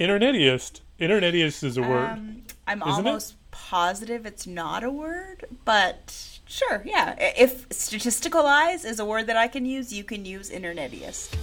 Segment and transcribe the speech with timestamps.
[0.00, 0.80] Internetiest.
[0.98, 2.08] Internetiest is a word.
[2.08, 3.08] Um, I'm Isn't it?
[3.08, 7.14] almost positive it's not a word, but sure, yeah.
[7.18, 11.36] If statisticalize is a word that I can use, you can use internetiest.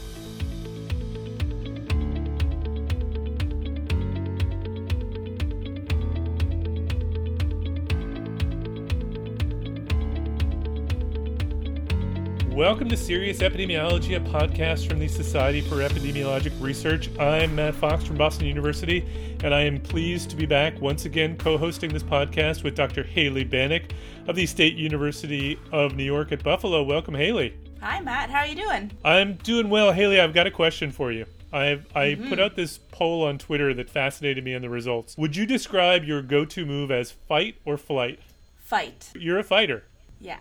[12.57, 17.15] Welcome to Serious Epidemiology, a podcast from the Society for Epidemiologic Research.
[17.19, 19.05] I'm Matt Fox from Boston University,
[19.43, 23.03] and I am pleased to be back once again co hosting this podcast with Dr.
[23.03, 23.91] Hailey Banack
[24.27, 26.81] of the State University of New York at Buffalo.
[26.81, 27.55] Welcome, Hailey.
[27.79, 28.31] Hi, Matt.
[28.31, 28.91] How are you doing?
[29.05, 29.91] I'm doing well.
[29.91, 31.27] Hailey, I've got a question for you.
[31.53, 32.27] I've, I mm-hmm.
[32.27, 35.15] put out this poll on Twitter that fascinated me in the results.
[35.15, 38.19] Would you describe your go to move as fight or flight?
[38.57, 39.11] Fight.
[39.13, 39.83] You're a fighter.
[40.19, 40.39] Yeah.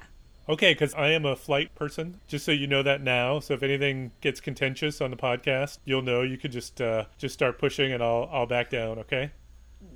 [0.48, 2.20] Okay, because I am a flight person.
[2.28, 3.40] Just so you know that now.
[3.40, 6.22] So if anything gets contentious on the podcast, you'll know.
[6.22, 8.98] You could just uh, just start pushing, and I'll I'll back down.
[9.00, 9.32] Okay.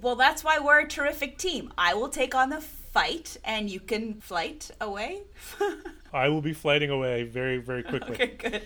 [0.02, 1.72] Well, that's why we're a terrific team.
[1.78, 5.22] I will take on the fight, and you can flight away.
[6.12, 8.14] I will be flighting away very very quickly.
[8.14, 8.62] okay, good.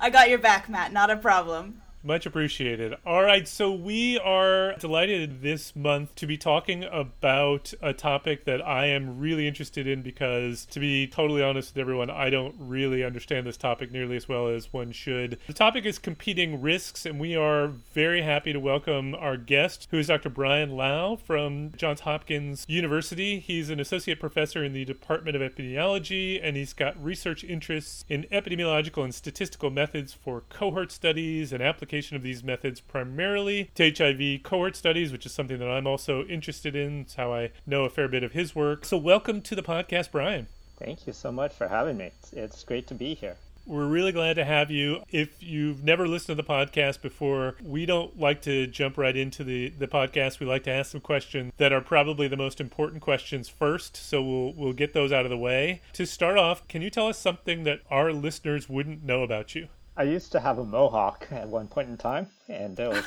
[0.00, 0.92] I got your back, Matt.
[0.92, 1.80] Not a problem.
[2.02, 2.94] Much appreciated.
[3.04, 8.66] All right, so we are delighted this month to be talking about a topic that
[8.66, 13.04] I am really interested in because, to be totally honest with everyone, I don't really
[13.04, 15.38] understand this topic nearly as well as one should.
[15.46, 19.98] The topic is competing risks, and we are very happy to welcome our guest, who
[19.98, 20.30] is Dr.
[20.30, 23.40] Brian Lau from Johns Hopkins University.
[23.40, 28.24] He's an associate professor in the Department of Epidemiology, and he's got research interests in
[28.32, 34.44] epidemiological and statistical methods for cohort studies and application of these methods primarily to HIV
[34.44, 37.00] cohort studies, which is something that I'm also interested in.
[37.00, 38.84] It's how I know a fair bit of his work.
[38.84, 40.46] So, welcome to the podcast, Brian.
[40.78, 42.04] Thank you so much for having me.
[42.04, 43.34] It's, it's great to be here.
[43.66, 45.02] We're really glad to have you.
[45.10, 49.42] If you've never listened to the podcast before, we don't like to jump right into
[49.42, 50.38] the, the podcast.
[50.38, 53.96] We like to ask some questions that are probably the most important questions first.
[53.96, 55.82] So we'll we'll get those out of the way.
[55.94, 59.66] To start off, can you tell us something that our listeners wouldn't know about you?
[59.96, 63.04] I used to have a mohawk at one point in time, and it was,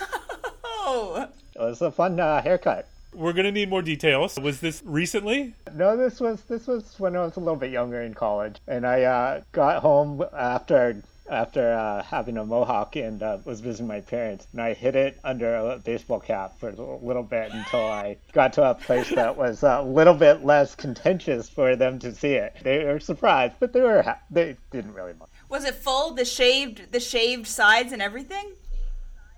[0.66, 2.88] Oh, it was a fun uh, haircut.
[3.14, 4.40] We're going to need more details.
[4.40, 5.54] Was this recently?
[5.76, 8.88] No, this was this was when I was a little bit younger in college, and
[8.88, 14.02] I uh, got home after after uh, having a mohawk and uh, was visiting my
[14.02, 18.18] parents, and I hid it under a baseball cap for a little bit until I
[18.34, 22.34] got to a place that was a little bit less contentious for them to see
[22.34, 22.56] it.
[22.64, 25.30] They were surprised, but they were ha- they didn't really mind.
[25.54, 26.16] Was it full?
[26.16, 28.54] The shaved, the shaved sides and everything.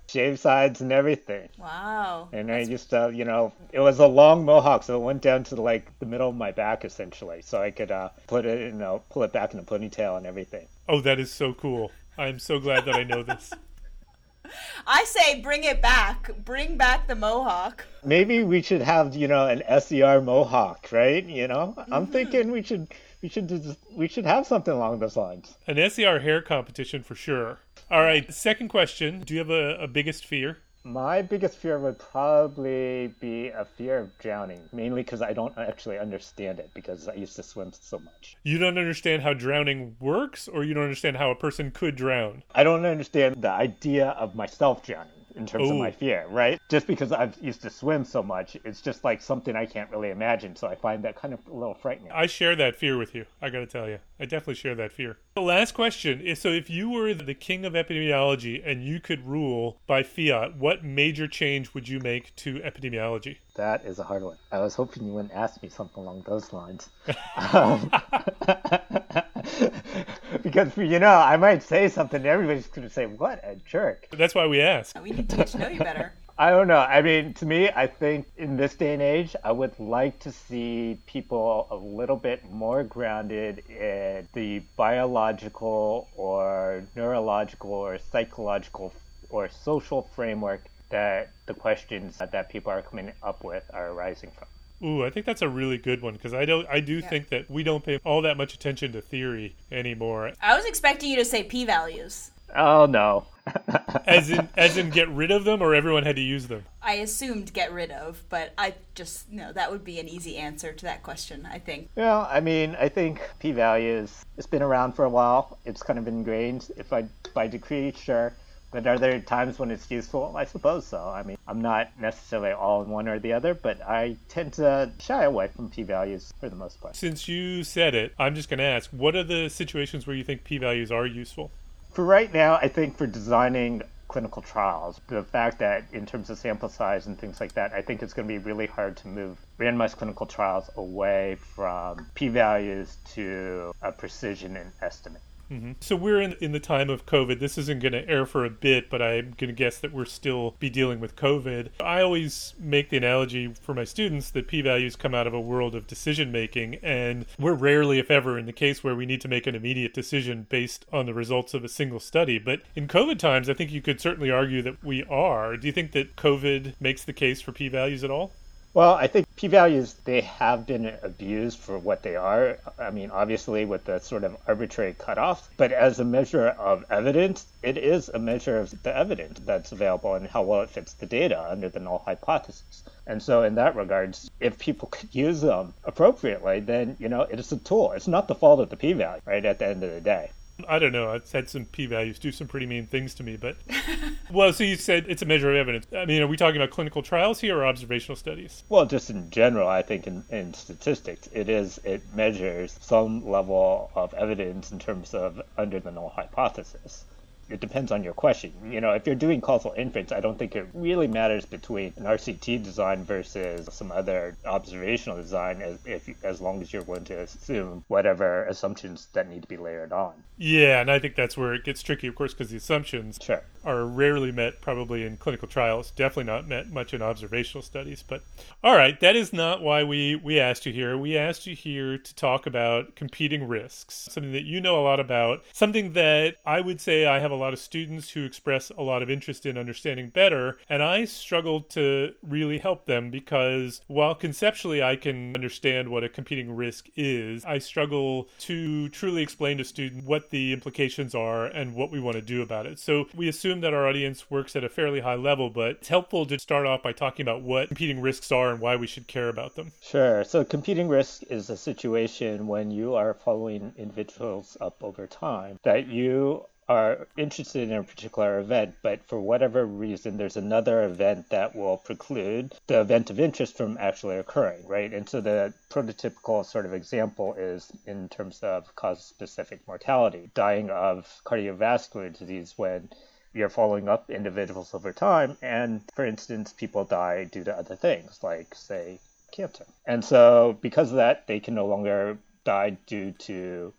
[0.08, 1.50] Shave sides and everything.
[1.58, 2.30] Wow.
[2.32, 5.44] And I used to, you know, it was a long mohawk, so it went down
[5.44, 8.78] to like the middle of my back essentially, so I could uh, put it, you
[8.78, 10.66] know, pull it back in a ponytail and everything.
[10.88, 11.92] Oh, that is so cool.
[12.16, 13.52] I'm so glad that I know this.
[14.86, 16.30] I say bring it back.
[16.46, 17.84] Bring back the mohawk.
[18.02, 21.24] Maybe we should have, you know, an SER mohawk, right?
[21.26, 22.88] You know, I'm thinking we should,
[23.26, 25.56] we should, just, we should have something along those lines.
[25.66, 27.58] An SER hair competition for sure.
[27.90, 29.22] All right, second question.
[29.26, 30.58] Do you have a, a biggest fear?
[30.84, 35.98] My biggest fear would probably be a fear of drowning, mainly because I don't actually
[35.98, 38.36] understand it because I used to swim so much.
[38.44, 42.44] You don't understand how drowning works, or you don't understand how a person could drown?
[42.54, 46.58] I don't understand the idea of myself drowning in terms of my fear, right?
[46.68, 50.10] Just because I've used to swim so much, it's just like something I can't really
[50.10, 50.56] imagine.
[50.56, 52.10] So I find that kind of a little frightening.
[52.12, 53.26] I share that fear with you.
[53.40, 55.18] I got to tell you, I definitely share that fear.
[55.34, 59.26] The last question is: so, if you were the king of epidemiology and you could
[59.26, 63.38] rule by fiat, what major change would you make to epidemiology?
[63.56, 64.36] That is a hard one.
[64.52, 66.90] I was hoping you wouldn't ask me something along those lines.
[67.52, 67.90] um,
[70.42, 74.08] because, you know, I might say something and everybody's going to say, what a jerk.
[74.10, 74.98] That's why we ask.
[75.02, 76.12] We need to get to know you better.
[76.38, 76.80] I don't know.
[76.80, 80.32] I mean, to me, I think in this day and age, I would like to
[80.32, 88.92] see people a little bit more grounded in the biological or neurological or psychological
[89.30, 90.60] or social framework
[90.90, 94.48] that the questions that people are coming up with are arising from.
[94.86, 96.66] Ooh, I think that's a really good one because I don't.
[96.68, 100.32] I do think that we don't pay all that much attention to theory anymore.
[100.42, 102.30] I was expecting you to say p values.
[102.54, 103.26] Oh, no.
[104.06, 106.64] As in, as in, get rid of them, or everyone had to use them.
[106.82, 110.72] I assumed get rid of, but I just no, that would be an easy answer
[110.72, 111.46] to that question.
[111.48, 111.88] I think.
[111.94, 115.58] Well, I mean, I think p-values, it's been around for a while.
[115.64, 116.70] It's kind of ingrained.
[116.76, 118.32] If I by decree, sure.
[118.70, 120.36] But are there times when it's useful?
[120.36, 121.08] I suppose so.
[121.08, 124.90] I mean, I'm not necessarily all in one or the other, but I tend to
[124.98, 126.96] shy away from p-values for the most part.
[126.96, 130.24] Since you said it, I'm just going to ask: What are the situations where you
[130.24, 131.50] think p-values are useful?
[131.92, 135.00] For right now, I think for designing clinical trials.
[135.08, 138.12] The fact that, in terms of sample size and things like that, I think it's
[138.14, 143.72] going to be really hard to move randomized clinical trials away from p values to
[143.82, 145.22] a precision in estimate.
[145.50, 145.72] Mm-hmm.
[145.80, 147.38] So we're in in the time of COVID.
[147.38, 150.04] This isn't going to air for a bit, but I'm going to guess that we're
[150.04, 151.70] still be dealing with COVID.
[151.80, 155.74] I always make the analogy for my students that p-values come out of a world
[155.74, 159.28] of decision making, and we're rarely, if ever, in the case where we need to
[159.28, 162.38] make an immediate decision based on the results of a single study.
[162.38, 165.56] But in COVID times, I think you could certainly argue that we are.
[165.56, 168.32] Do you think that COVID makes the case for p-values at all?
[168.76, 172.58] Well, I think p-values they have been abused for what they are.
[172.78, 177.46] I mean, obviously with the sort of arbitrary cutoff, but as a measure of evidence,
[177.62, 181.06] it is a measure of the evidence that's available and how well it fits the
[181.06, 182.84] data under the null hypothesis.
[183.06, 187.40] And so, in that regards, if people could use them appropriately, then you know it
[187.40, 187.92] is a tool.
[187.92, 189.46] It's not the fault of the p-value, right?
[189.46, 190.32] At the end of the day.
[190.68, 191.10] I don't know.
[191.10, 193.56] I've had some p values do some pretty mean things to me, but
[194.32, 195.86] well, so you said it's a measure of evidence.
[195.94, 198.64] I mean, are we talking about clinical trials here or observational studies?
[198.68, 203.90] Well, just in general, I think in, in statistics, it is it measures some level
[203.94, 207.04] of evidence in terms of under the null hypothesis
[207.48, 208.52] it depends on your question.
[208.64, 212.04] You know, if you're doing causal inference, I don't think it really matters between an
[212.04, 217.20] RCT design versus some other observational design, as if as long as you're willing to
[217.20, 220.14] assume whatever assumptions that need to be layered on.
[220.38, 223.42] Yeah, and I think that's where it gets tricky, of course, because the assumptions sure.
[223.64, 225.90] are rarely met, probably in clinical trials.
[225.92, 228.04] Definitely not met much in observational studies.
[228.06, 228.22] But
[228.62, 230.98] all right, that is not why we we asked you here.
[230.98, 235.00] We asked you here to talk about competing risks, something that you know a lot
[235.00, 238.82] about, something that I would say I have a lot of students who express a
[238.82, 244.14] lot of interest in understanding better, and I struggle to really help them because while
[244.14, 249.64] conceptually I can understand what a competing risk is, I struggle to truly explain to
[249.64, 252.78] students what the implications are and what we want to do about it.
[252.78, 256.26] So we assume that our audience works at a fairly high level, but it's helpful
[256.26, 259.28] to start off by talking about what competing risks are and why we should care
[259.28, 259.72] about them.
[259.80, 260.24] Sure.
[260.24, 265.86] So competing risk is a situation when you are following individuals up over time that
[265.88, 271.54] you are interested in a particular event, but for whatever reason, there's another event that
[271.54, 274.92] will preclude the event of interest from actually occurring, right?
[274.92, 280.70] And so the prototypical sort of example is in terms of cause specific mortality, dying
[280.70, 282.88] of cardiovascular disease when
[283.32, 285.36] you're following up individuals over time.
[285.42, 288.98] And for instance, people die due to other things, like, say,
[289.30, 289.66] cancer.
[289.86, 293.74] And so because of that, they can no longer die due to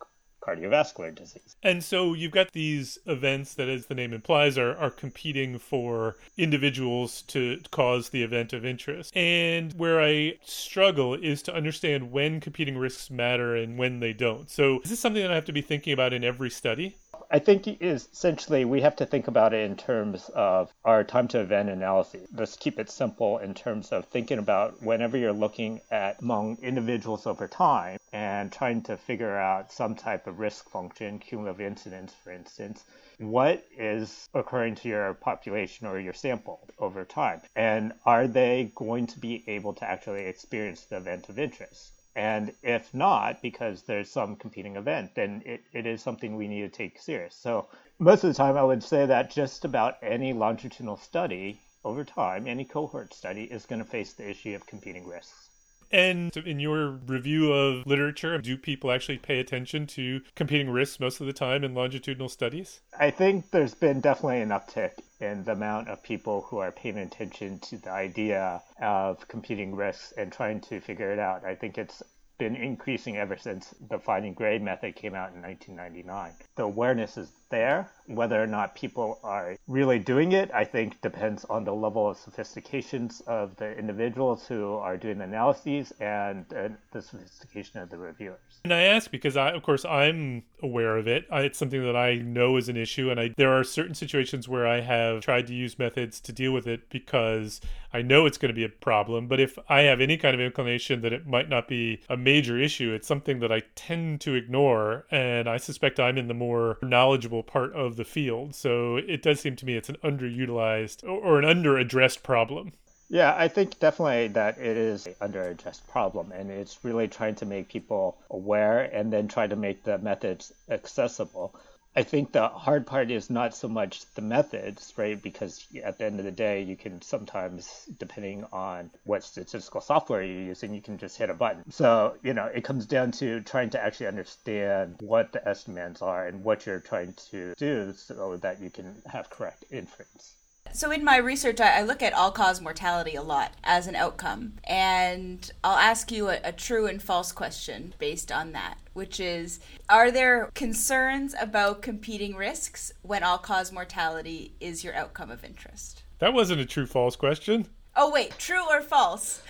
[0.48, 1.56] cardiovascular disease.
[1.62, 6.16] And so you've got these events that, as the name implies, are, are competing for
[6.36, 9.16] individuals to cause the event of interest.
[9.16, 14.50] And where I struggle is to understand when competing risks matter and when they don't.
[14.50, 16.96] So is this something that I have to be thinking about in every study?
[17.30, 21.28] I think is essentially we have to think about it in terms of our time
[21.28, 22.26] to event analysis.
[22.32, 27.26] Let's keep it simple in terms of thinking about whenever you're looking at among individuals
[27.26, 32.32] over time and trying to figure out some type of risk function, cumulative incidence, for
[32.32, 32.82] instance,
[33.18, 37.42] what is occurring to your population or your sample over time?
[37.54, 41.97] And are they going to be able to actually experience the event of interest?
[42.18, 46.62] And if not, because there's some competing event, then it, it is something we need
[46.62, 47.36] to take serious.
[47.36, 47.68] So
[48.00, 52.48] most of the time, I would say that just about any longitudinal study over time,
[52.48, 55.47] any cohort study is going to face the issue of competing risks.
[55.90, 61.20] And in your review of literature, do people actually pay attention to competing risks most
[61.20, 62.80] of the time in longitudinal studies?
[62.98, 66.98] I think there's been definitely an uptick in the amount of people who are paying
[66.98, 71.44] attention to the idea of competing risks and trying to figure it out.
[71.44, 72.02] I think it's
[72.38, 76.32] been increasing ever since the Fine and Gray method came out in 1999.
[76.54, 77.90] The awareness is there.
[78.06, 82.16] Whether or not people are really doing it, I think depends on the level of
[82.16, 88.38] sophistications of the individuals who are doing the analyses and the sophistication of the reviewers.
[88.64, 91.26] And I ask because I, of course, I'm aware of it.
[91.30, 94.48] I, it's something that I know is an issue, and I there are certain situations
[94.48, 97.60] where I have tried to use methods to deal with it because
[97.92, 99.28] I know it's going to be a problem.
[99.28, 102.58] But if I have any kind of inclination that it might not be a major
[102.58, 106.78] issue, it's something that I tend to ignore, and I suspect I'm in the more
[106.82, 108.54] knowledgeable part of the field.
[108.54, 112.72] So it does seem to me it's an underutilized or an underaddressed problem.
[113.10, 117.46] Yeah, I think definitely that it is an underaddressed problem, and it's really trying to
[117.46, 121.54] make people aware and then try to make the methods accessible.
[121.98, 125.20] I think the hard part is not so much the methods, right?
[125.20, 130.22] Because at the end of the day, you can sometimes, depending on what statistical software
[130.22, 131.68] you're using, you can just hit a button.
[131.72, 136.28] So, you know, it comes down to trying to actually understand what the estimates are
[136.28, 140.34] and what you're trying to do so that you can have correct inference.
[140.72, 145.50] So in my research, I look at all-cause mortality a lot as an outcome, and
[145.64, 150.10] I'll ask you a, a, true and false question based on that, which is: Are
[150.10, 156.02] there concerns about competing risks when all-cause mortality is your outcome of interest?
[156.18, 157.68] That wasn't a true-false question.
[157.96, 159.40] Oh wait, true or false?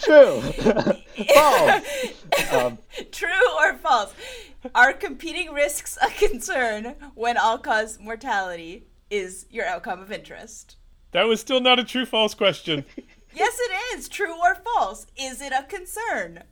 [0.00, 0.40] True.
[1.34, 1.82] false.
[2.52, 2.78] Um.
[3.12, 4.12] True or false?
[4.74, 10.76] Are competing risks a concern when all-cause mortality is your outcome of interest?
[11.12, 12.84] That was still not a true false question.
[13.34, 14.08] yes, it is.
[14.08, 15.06] True or false?
[15.16, 16.44] Is it a concern?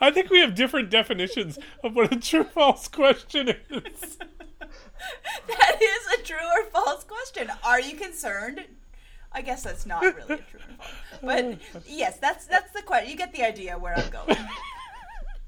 [0.00, 4.18] I think we have different definitions of what a true false question is.
[5.48, 7.50] that is a true or false question.
[7.64, 8.64] Are you concerned?
[9.32, 10.90] I guess that's not really a true or false.
[11.22, 13.10] But yes, that's that's the question.
[13.10, 14.36] You get the idea where I'm going.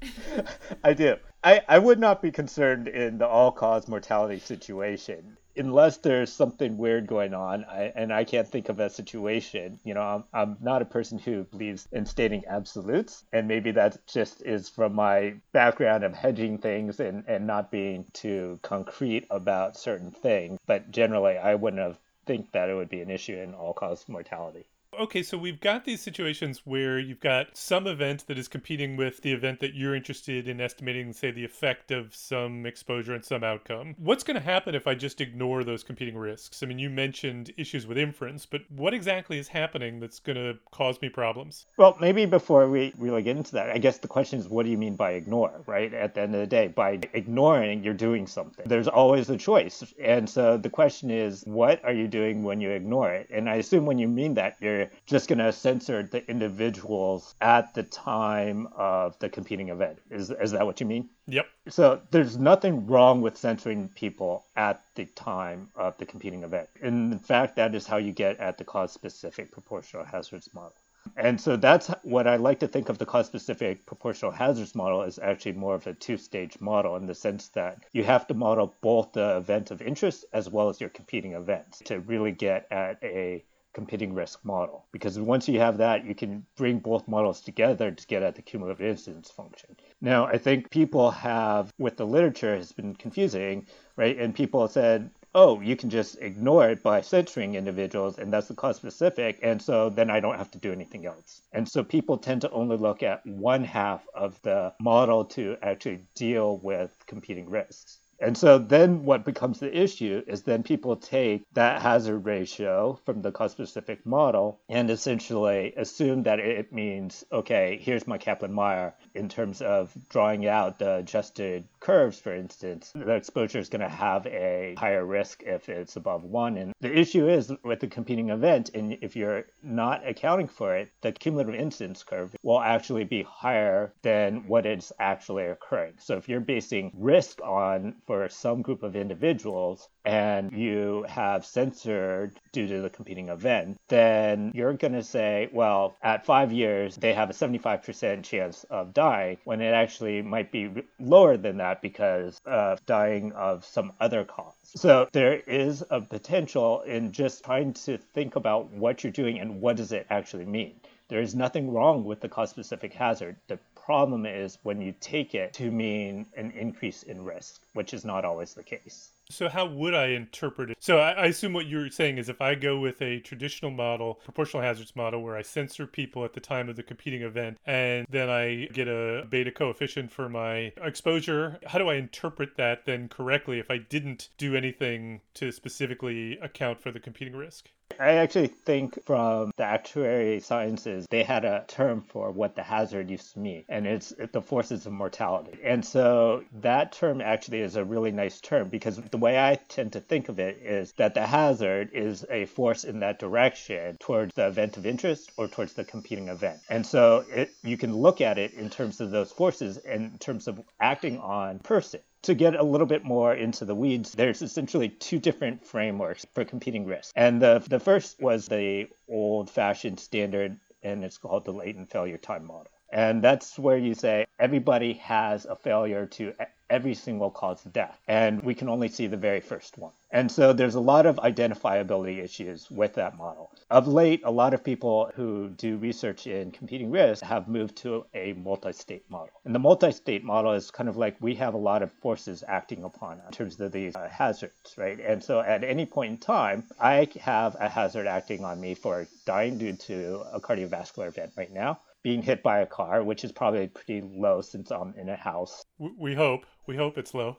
[0.83, 1.17] I do.
[1.43, 6.77] I, I would not be concerned in the all cause mortality situation unless there's something
[6.77, 10.57] weird going on, I, and I can't think of a situation, you know, I'm, I'm
[10.61, 15.35] not a person who believes in stating absolutes, and maybe that just is from my
[15.51, 20.59] background of hedging things and, and not being too concrete about certain things.
[20.65, 24.07] But generally, I wouldn't have think that it would be an issue in all cause
[24.07, 24.65] mortality.
[24.99, 29.21] Okay, so we've got these situations where you've got some event that is competing with
[29.21, 33.41] the event that you're interested in estimating, say, the effect of some exposure and some
[33.41, 33.95] outcome.
[33.97, 36.61] What's going to happen if I just ignore those competing risks?
[36.61, 40.59] I mean, you mentioned issues with inference, but what exactly is happening that's going to
[40.71, 41.67] cause me problems?
[41.77, 44.71] Well, maybe before we really get into that, I guess the question is what do
[44.71, 45.93] you mean by ignore, right?
[45.93, 48.67] At the end of the day, by ignoring, you're doing something.
[48.67, 49.85] There's always a choice.
[50.03, 53.29] And so the question is, what are you doing when you ignore it?
[53.31, 57.73] And I assume when you mean that, you're just going to censor the individuals at
[57.73, 59.99] the time of the competing event.
[60.09, 61.09] Is, is that what you mean?
[61.27, 61.47] Yep.
[61.69, 66.69] So there's nothing wrong with censoring people at the time of the competing event.
[66.81, 70.75] In fact, that is how you get at the cause specific proportional hazards model.
[71.17, 75.01] And so that's what I like to think of the cause specific proportional hazards model
[75.01, 78.35] is actually more of a two stage model in the sense that you have to
[78.35, 82.67] model both the event of interest as well as your competing events to really get
[82.71, 83.43] at a
[83.73, 84.85] competing risk model.
[84.91, 88.41] Because once you have that, you can bring both models together to get at the
[88.41, 89.75] cumulative incidence function.
[90.01, 94.17] Now, I think people have, with the literature, has been confusing, right?
[94.17, 98.53] And people said, oh, you can just ignore it by censoring individuals, and that's the
[98.53, 101.41] cause specific, and so then I don't have to do anything else.
[101.53, 106.01] And so people tend to only look at one half of the model to actually
[106.15, 107.99] deal with competing risks.
[108.21, 113.23] And so then what becomes the issue is then people take that hazard ratio from
[113.23, 118.93] the cause specific model and essentially assume that it means, okay, here's my Kaplan Meier
[119.15, 122.91] in terms of drawing out the adjusted curves, for instance.
[122.95, 126.57] The exposure is going to have a higher risk if it's above one.
[126.57, 130.91] And the issue is with the competing event, and if you're not accounting for it,
[131.01, 135.93] the cumulative incidence curve will actually be higher than what is actually occurring.
[135.97, 142.39] So if you're basing risk on for some group of individuals and you have censored
[142.51, 147.13] due to the competing event, then you're going to say, well, at five years, they
[147.13, 150.69] have a 75% chance of dying, when it actually might be
[150.99, 154.55] lower than that because of dying of some other cause.
[154.63, 159.61] So there is a potential in just trying to think about what you're doing and
[159.61, 160.79] what does it actually mean.
[161.07, 163.35] There is nothing wrong with the cause specific hazard.
[163.47, 168.05] The problem is when you take it to mean an increase in risk, which is
[168.05, 169.11] not always the case.
[169.31, 170.77] So, how would I interpret it?
[170.79, 174.15] So, I, I, assume what you're saying is if I go with a traditional model,
[174.23, 178.05] proportional hazards model, where I censor people at the time of the competing event, and
[178.09, 183.07] then I get a beta coefficient for my exposure, how do I interpret that then
[183.07, 187.71] correctly if I didn't do anything to specifically account for the competing risk?
[187.99, 193.09] I actually think from the actuary sciences, they had a term for what the hazard
[193.09, 195.57] used to mean, and it's the forces of mortality.
[195.63, 199.93] And so that term actually is a really nice term because the way I tend
[199.93, 204.33] to think of it is that the hazard is a force in that direction towards
[204.35, 206.59] the event of interest or towards the competing event.
[206.69, 210.47] And so it, you can look at it in terms of those forces in terms
[210.47, 214.89] of acting on person to get a little bit more into the weeds, there's essentially
[214.89, 217.11] two different frameworks for competing risks.
[217.15, 222.17] And the, the first was the old fashioned standard, and it's called the latent failure
[222.17, 222.71] time model.
[222.91, 226.33] And that's where you say everybody has a failure to
[226.71, 227.99] every single cause of death.
[228.07, 229.91] And we can only see the very first one.
[230.13, 233.51] And so there's a lot of identifiability issues with that model.
[233.69, 238.05] Of late, a lot of people who do research in competing risks have moved to
[238.13, 239.31] a multi state model.
[239.45, 242.43] And the multi state model is kind of like we have a lot of forces
[242.47, 244.99] acting upon in terms of these uh, hazards, right?
[244.99, 249.07] And so at any point in time, I have a hazard acting on me for
[249.25, 253.31] dying due to a cardiovascular event right now being hit by a car, which is
[253.31, 255.65] probably pretty low since I'm in a house.
[255.77, 256.45] We hope.
[256.67, 257.37] We hope it's low.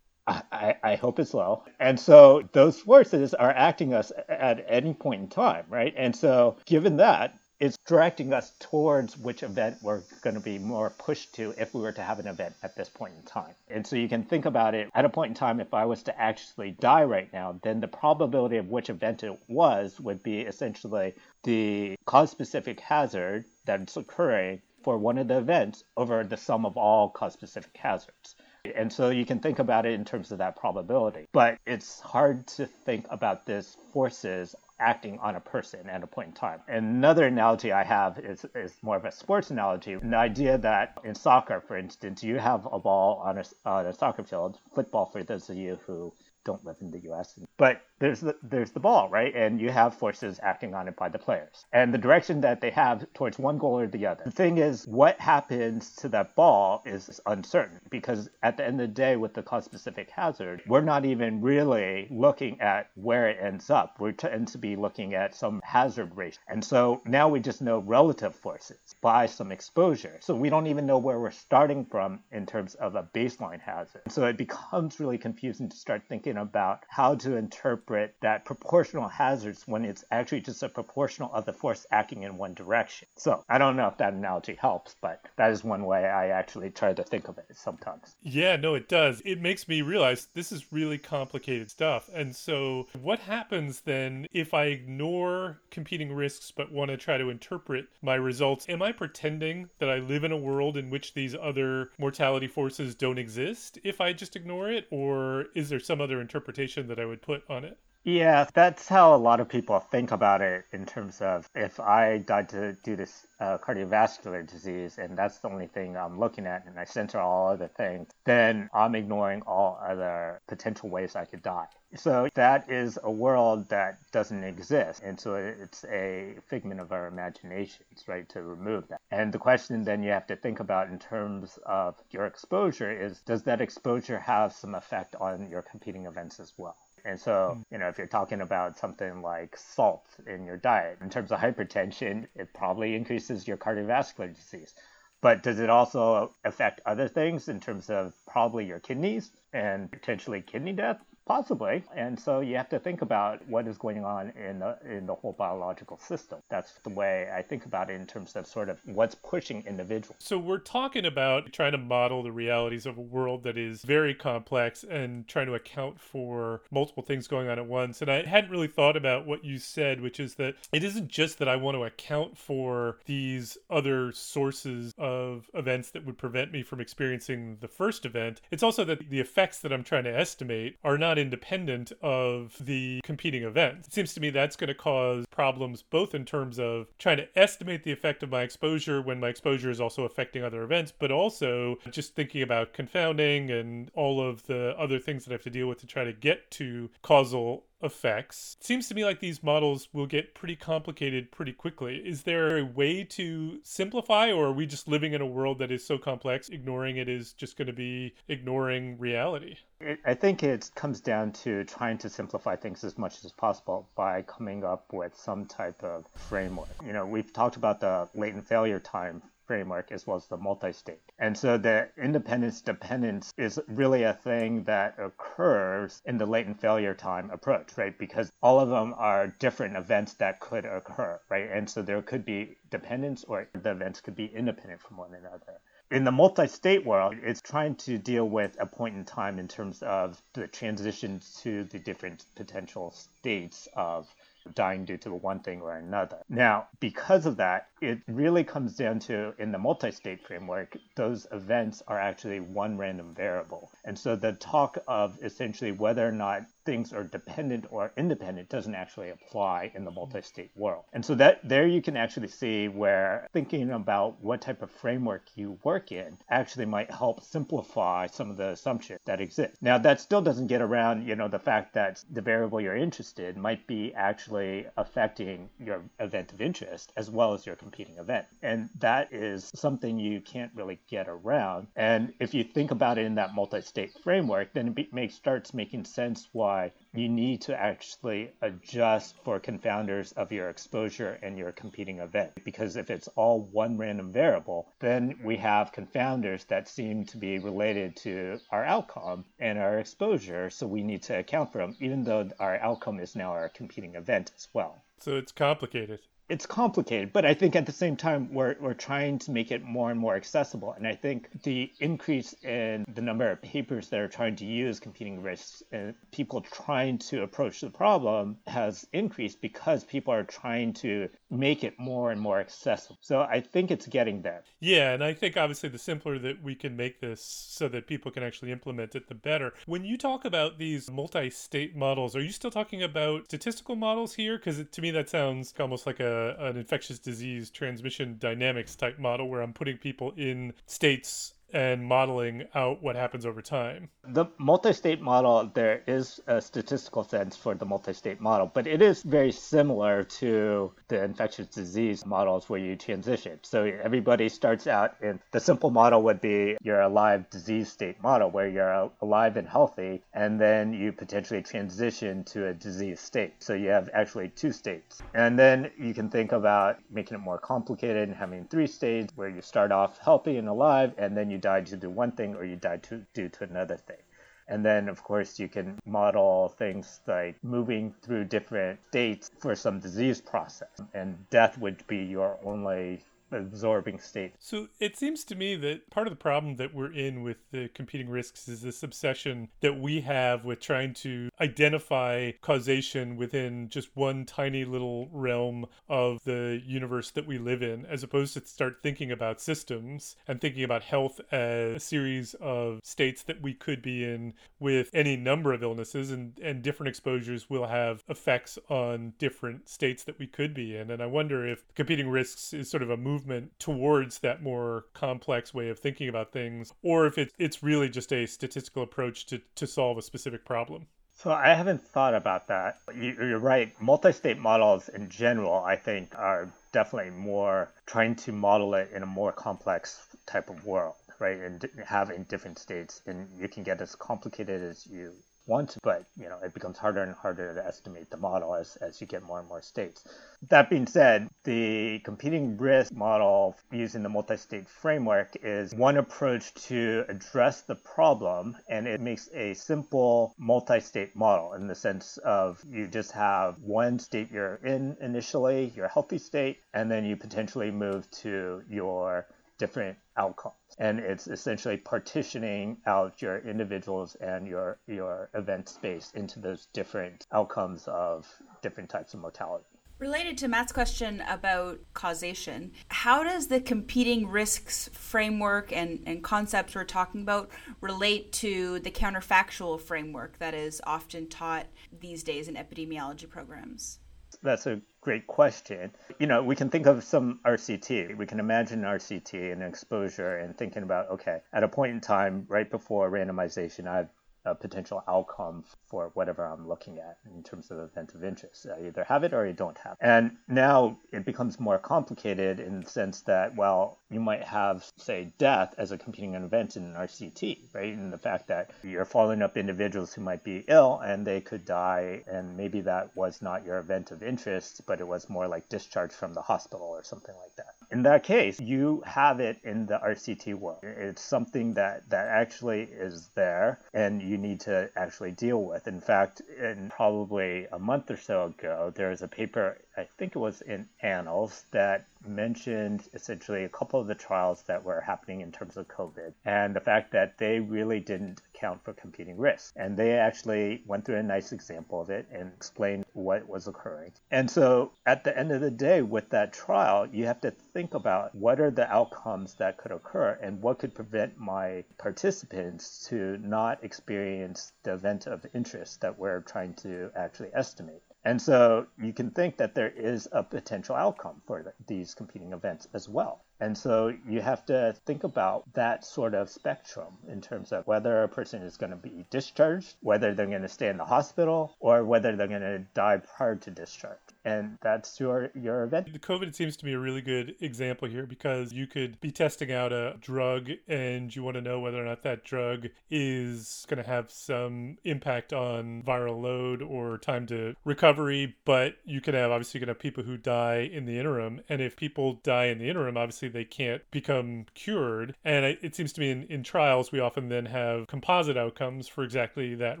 [0.26, 1.64] I, I, hope it's low.
[1.80, 5.92] And so those forces are acting us at any point in time, right?
[5.96, 10.90] And so given that, it's directing us towards which event we're going to be more
[10.90, 13.54] pushed to if we were to have an event at this point in time.
[13.68, 16.02] And so you can think about it at a point in time, if I was
[16.04, 20.40] to actually die right now, then the probability of which event it was would be
[20.40, 26.64] essentially the cause specific hazard that's occurring for one of the events over the sum
[26.64, 28.36] of all cause specific hazards.
[28.74, 31.26] And so you can think about it in terms of that probability.
[31.32, 36.28] But it's hard to think about this forces acting on a person at a point
[36.28, 36.60] in time.
[36.68, 39.92] Another analogy I have is, is more of a sports analogy.
[39.92, 43.92] An idea that in soccer, for instance, you have a ball on a, on a
[43.92, 46.12] soccer field, football for those of you who
[46.44, 47.38] don't live in the US.
[47.56, 49.34] But there's the, there's the ball, right?
[49.34, 51.66] And you have forces acting on it by the players.
[51.72, 54.24] And the direction that they have towards one goal or the other.
[54.24, 58.88] The thing is, what happens to that ball is uncertain because at the end of
[58.88, 63.38] the day, with the cause specific hazard, we're not even really looking at where it
[63.40, 64.00] ends up.
[64.00, 66.40] We tend to be looking at some hazard ratio.
[66.48, 70.16] And so now we just know relative forces by some exposure.
[70.20, 74.02] So we don't even know where we're starting from in terms of a baseline hazard.
[74.08, 79.62] So it becomes really confusing to start thinking about how to interpret that proportional hazards
[79.66, 83.08] when it's actually just a proportional of the force acting in one direction.
[83.16, 86.70] So I don't know if that analogy helps, but that is one way I actually
[86.70, 88.16] try to think of it sometimes.
[88.22, 89.22] Yeah, no, it does.
[89.24, 92.08] It makes me realize this is really complicated stuff.
[92.14, 97.30] And so what happens then if I ignore competing risks but want to try to
[97.30, 98.68] interpret my results?
[98.68, 102.94] Am I pretending that I live in a world in which these other mortality forces
[102.94, 104.86] don't exist if I just ignore it?
[104.90, 107.78] Or is there some other interpretation that I would put on it?
[108.04, 112.16] Yeah, that's how a lot of people think about it in terms of if I
[112.16, 116.64] died to, do this uh, cardiovascular disease and that's the only thing I'm looking at
[116.64, 121.42] and I censor all other things, then I'm ignoring all other potential ways I could
[121.42, 121.66] die.
[121.96, 125.02] So that is a world that doesn't exist.
[125.02, 129.00] And so it's a figment of our imaginations, right, to remove that.
[129.10, 133.20] And the question then you have to think about in terms of your exposure is
[133.22, 136.76] does that exposure have some effect on your competing events as well?
[137.04, 137.62] And so, hmm.
[137.72, 141.40] you know, if you're talking about something like salt in your diet, in terms of
[141.40, 144.74] hypertension, it probably increases your cardiovascular disease.
[145.22, 150.40] But does it also affect other things in terms of probably your kidneys and potentially
[150.40, 150.98] kidney death?
[151.26, 151.84] Possibly.
[151.94, 155.14] And so you have to think about what is going on in the, in the
[155.14, 156.40] whole biological system.
[156.48, 160.16] That's the way I think about it in terms of sort of what's pushing individuals.
[160.18, 164.14] So we're talking about trying to model the realities of a world that is very
[164.14, 168.02] complex and trying to account for multiple things going on at once.
[168.02, 171.38] And I hadn't really thought about what you said, which is that it isn't just
[171.38, 176.62] that I want to account for these other sources of events that would prevent me
[176.62, 178.40] from experiencing the first event.
[178.50, 183.00] It's also that the effects that I'm trying to estimate are not independent of the
[183.04, 183.88] competing events.
[183.88, 187.38] It seems to me that's going to cause problems both in terms of trying to
[187.38, 191.10] estimate the effect of my exposure when my exposure is also affecting other events, but
[191.10, 195.50] also just thinking about confounding and all of the other things that I have to
[195.50, 198.56] deal with to try to get to causal effects.
[198.60, 201.96] It seems to me like these models will get pretty complicated pretty quickly.
[201.96, 205.72] Is there a way to simplify, or are we just living in a world that
[205.72, 209.56] is so complex, ignoring it is just going to be ignoring reality?
[210.04, 214.20] I think it comes down to trying to simplify things as much as possible by
[214.20, 216.68] coming up with some type of framework.
[216.84, 221.00] You know, we've talked about the latent failure time framework as well as the multi-state.
[221.18, 226.94] And so the independence dependence is really a thing that occurs in the latent failure
[226.94, 227.96] time approach, right?
[227.98, 231.50] Because all of them are different events that could occur, right?
[231.50, 235.60] And so there could be dependence or the events could be independent from one another
[235.90, 239.82] in the multi-state world, it's trying to deal with a point in time in terms
[239.82, 244.06] of the transition to the different potential states of
[244.54, 246.18] dying due to one thing or another.
[246.28, 251.26] Now, because of that, it really comes down to in the multi state framework, those
[251.32, 253.70] events are actually one random variable.
[253.84, 258.76] And so the talk of essentially whether or not things are dependent or independent doesn't
[258.76, 260.84] actually apply in the multi-state world.
[260.92, 265.22] And so that there you can actually see where thinking about what type of framework
[265.34, 269.54] you work in actually might help simplify some of the assumptions that exist.
[269.60, 273.34] Now that still doesn't get around, you know, the fact that the variable you're interested
[273.34, 278.26] in might be actually affecting your event of interest as well as your competing event.
[278.42, 281.66] And that is something you can't really get around.
[281.74, 285.84] And if you think about it in that multi-state framework, then it makes starts making
[285.84, 286.59] sense why
[286.94, 292.32] you need to actually adjust for confounders of your exposure and your competing event.
[292.44, 297.38] Because if it's all one random variable, then we have confounders that seem to be
[297.38, 300.50] related to our outcome and our exposure.
[300.50, 303.94] So we need to account for them, even though our outcome is now our competing
[303.94, 304.82] event as well.
[304.98, 309.18] So it's complicated it's complicated, but I think at the same time we're we're trying
[309.20, 310.72] to make it more and more accessible.
[310.72, 314.78] And I think the increase in the number of papers that are trying to use
[314.78, 320.72] competing risks and people trying to approach the problem has increased because people are trying
[320.74, 322.98] to make it more and more accessible.
[323.00, 324.44] So I think it's getting there.
[324.60, 328.10] Yeah, and I think obviously the simpler that we can make this so that people
[328.12, 329.54] can actually implement it, the better.
[329.66, 334.38] When you talk about these multi-state models, are you still talking about statistical models here?
[334.38, 339.28] Because to me that sounds almost like a an infectious disease transmission dynamics type model
[339.28, 343.88] where I'm putting people in states and modeling out what happens over time.
[344.04, 348.66] The multi state model, there is a statistical sense for the multi state model, but
[348.66, 353.38] it is very similar to the infectious disease models where you transition.
[353.42, 358.30] So everybody starts out in the simple model would be your alive disease state model
[358.30, 363.34] where you're alive and healthy, and then you potentially transition to a disease state.
[363.38, 365.02] So you have actually two states.
[365.14, 369.28] And then you can think about making it more complicated and having three states where
[369.28, 372.44] you start off healthy and alive, and then you die to do one thing or
[372.44, 374.02] you die to due to another thing.
[374.48, 379.78] And then, of course, you can model things like moving through different states for some
[379.78, 380.80] disease process.
[380.92, 384.34] And death would be your only absorbing state.
[384.38, 387.68] So it seems to me that part of the problem that we're in with the
[387.74, 393.96] competing risks is this obsession that we have with trying to identify causation within just
[393.96, 398.78] one tiny little realm of the universe that we live in, as opposed to start
[398.82, 403.82] thinking about systems and thinking about health as a series of states that we could
[403.82, 409.12] be in with any number of illnesses and, and different exposures will have effects on
[409.18, 410.90] different states that we could be in.
[410.90, 414.86] And I wonder if competing risks is sort of a move movement towards that more
[414.94, 419.26] complex way of thinking about things, or if it, it's really just a statistical approach
[419.26, 420.86] to, to solve a specific problem.
[421.12, 422.78] So I haven't thought about that.
[422.96, 423.74] You're right.
[423.78, 429.06] Multi-state models in general, I think, are definitely more trying to model it in a
[429.06, 431.38] more complex type of world, right?
[431.38, 435.12] And having different states, and you can get as complicated as you
[435.46, 439.00] want, but you know it becomes harder and harder to estimate the model as, as
[439.00, 440.04] you get more and more states.
[440.48, 447.04] That being said, the competing risk model using the multi-state framework is one approach to
[447.08, 452.86] address the problem, and it makes a simple multi-state model in the sense of you
[452.86, 458.10] just have one state you're in initially, your healthy state, and then you potentially move
[458.10, 459.26] to your
[459.60, 460.54] different outcomes.
[460.78, 467.26] And it's essentially partitioning out your individuals and your, your event space into those different
[467.30, 468.26] outcomes of
[468.62, 469.66] different types of mortality.
[469.98, 476.74] Related to Matt's question about causation, how does the competing risks framework and, and concepts
[476.74, 477.50] we're talking about
[477.82, 481.66] relate to the counterfactual framework that is often taught
[482.00, 483.98] these days in epidemiology programs?
[484.42, 485.90] That's a great question.
[486.18, 488.16] You know, we can think of some RCT.
[488.16, 492.44] We can imagine RCT and exposure and thinking about, okay, at a point in time,
[492.48, 494.08] right before randomization, I've
[494.44, 498.66] a potential outcome for whatever I'm looking at in terms of event of interest.
[498.66, 499.98] I either have it or I don't have it.
[500.00, 505.32] And now it becomes more complicated in the sense that, well, you might have, say,
[505.38, 507.92] death as a competing event in an RCT, right?
[507.92, 511.64] And the fact that you're following up individuals who might be ill and they could
[511.64, 515.68] die, and maybe that was not your event of interest, but it was more like
[515.68, 517.79] discharge from the hospital or something like that.
[517.92, 520.78] In that case, you have it in the RCT world.
[520.82, 525.88] It's something that, that actually is there and you need to actually deal with.
[525.88, 530.36] In fact, in probably a month or so ago, there was a paper, I think
[530.36, 535.40] it was in Annals, that mentioned essentially a couple of the trials that were happening
[535.40, 539.72] in terms of COVID and the fact that they really didn't account for competing risks.
[539.76, 544.12] And they actually went through a nice example of it and explained what was occurring.
[544.30, 547.94] And so at the end of the day, with that trial, you have to think
[547.94, 553.38] about what are the outcomes that could occur and what could prevent my participants to
[553.38, 558.02] not experience the event of interest that we're trying to actually estimate.
[558.24, 562.86] And so you can think that there is a potential outcome for these competing events
[562.92, 563.44] as well.
[563.60, 568.22] And so you have to think about that sort of spectrum in terms of whether
[568.22, 571.76] a person is going to be discharged, whether they're going to stay in the hospital,
[571.78, 574.18] or whether they're going to die prior to discharge.
[574.44, 576.10] And that's your your event.
[576.10, 579.70] The COVID seems to be a really good example here because you could be testing
[579.70, 584.02] out a drug and you want to know whether or not that drug is going
[584.02, 589.50] to have some impact on viral load or time to recovery, but you could have
[589.50, 592.78] obviously you could have people who die in the interim and if people die in
[592.78, 595.34] the interim obviously they can't become cured.
[595.44, 599.22] And it seems to me in, in trials, we often then have composite outcomes for
[599.24, 600.00] exactly that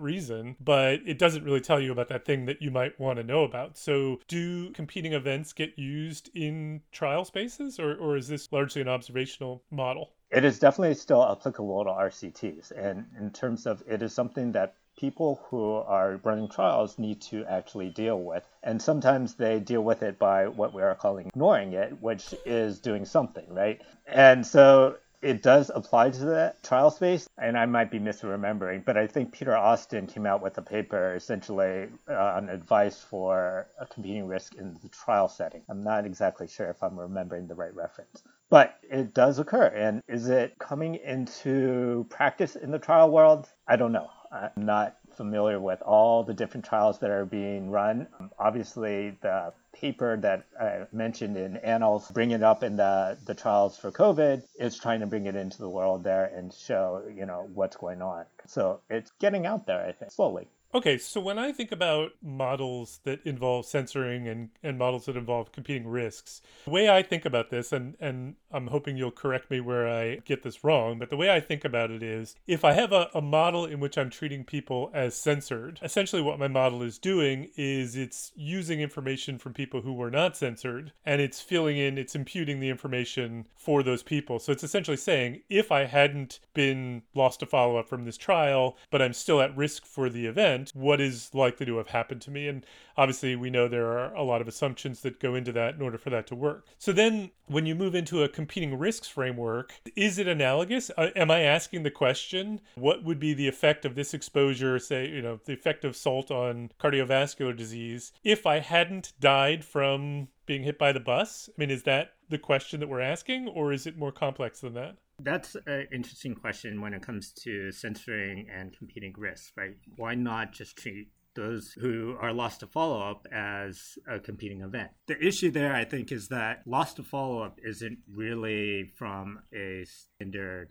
[0.00, 3.22] reason, but it doesn't really tell you about that thing that you might want to
[3.22, 3.76] know about.
[3.76, 8.88] So, do competing events get used in trial spaces, or, or is this largely an
[8.88, 10.12] observational model?
[10.30, 12.70] It is definitely still applicable to RCTs.
[12.70, 17.44] And in terms of it is something that people who are running trials need to
[17.46, 18.44] actually deal with.
[18.62, 22.80] And sometimes they deal with it by what we are calling ignoring it, which is
[22.80, 23.80] doing something, right?
[24.06, 28.96] And so it does apply to the trial space, and I might be misremembering, but
[28.96, 33.86] I think Peter Austin came out with a paper essentially uh, on advice for a
[33.86, 35.62] competing risk in the trial setting.
[35.68, 38.22] I'm not exactly sure if I'm remembering the right reference.
[38.48, 39.66] But it does occur.
[39.66, 43.46] And is it coming into practice in the trial world?
[43.68, 44.10] I don't know.
[44.32, 48.06] I'm not familiar with all the different trials that are being run.
[48.38, 53.76] Obviously, the paper that I mentioned in Annals, bring it up in the, the trials
[53.76, 57.48] for COVID, is trying to bring it into the world there and show, you know,
[57.54, 58.24] what's going on.
[58.46, 60.48] So it's getting out there, I think, slowly.
[60.72, 65.50] Okay, so when I think about models that involve censoring and, and models that involve
[65.50, 69.60] competing risks, the way I think about this, and, and I'm hoping you'll correct me
[69.60, 72.74] where I get this wrong, but the way I think about it is if I
[72.74, 76.82] have a, a model in which I'm treating people as censored, essentially what my model
[76.82, 81.78] is doing is it's using information from people who were not censored and it's filling
[81.78, 84.38] in, it's imputing the information for those people.
[84.38, 88.76] So it's essentially saying if I hadn't been lost to follow up from this trial,
[88.92, 92.20] but I'm still at risk for the event, event, what is likely to have happened
[92.22, 92.48] to me?
[92.48, 92.64] And
[92.96, 95.98] obviously, we know there are a lot of assumptions that go into that in order
[95.98, 96.66] for that to work.
[96.78, 100.90] So then, when you move into a competing risks framework, is it analogous?
[100.96, 105.08] Uh, am I asking the question, what would be the effect of this exposure, say,
[105.08, 110.62] you know, the effect of salt on cardiovascular disease, if I hadn't died from being
[110.62, 111.48] hit by the bus?
[111.48, 114.74] I mean, is that the question that we're asking, or is it more complex than
[114.74, 114.96] that?
[115.22, 119.76] That's an interesting question when it comes to censoring and competing risks, right?
[119.96, 124.90] Why not just treat those who are lost to follow up as a competing event.
[125.06, 129.84] The issue there, I think, is that lost to follow up isn't really from a
[129.84, 130.68] standard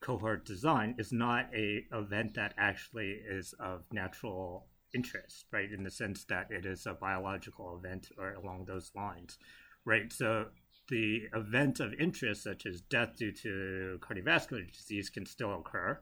[0.00, 0.96] cohort design.
[0.98, 5.70] It's not a event that actually is of natural interest, right?
[5.70, 9.38] In the sense that it is a biological event or along those lines,
[9.84, 10.12] right?
[10.12, 10.46] So
[10.92, 15.98] the event of interest, such as death due to cardiovascular disease, can still occur.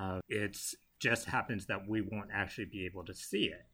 [0.00, 0.56] Uh, it
[0.98, 3.66] just happens that we won't actually be able to see it,